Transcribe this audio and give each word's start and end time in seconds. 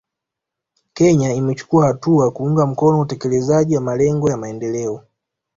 Kenya 0.93 1.33
imechukua 1.33 1.87
hatua 1.87 2.31
kuunga 2.31 2.65
mkono 2.65 2.99
utekelezaji 2.99 3.75
wa 3.75 3.81
malengo 3.81 4.29
ya 4.29 4.37
maendeleo 4.37 5.03